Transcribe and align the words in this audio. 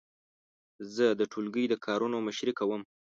زه 0.95 1.05
د 1.19 1.21
ټولګي 1.31 1.65
د 1.69 1.75
کارونو 1.85 2.17
مشري 2.27 2.53
کوم. 2.59 2.81